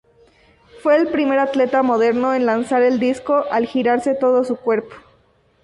[0.81, 4.95] Fue el primer atleta moderno en lanzar el disco al girarse todo su cuerpo.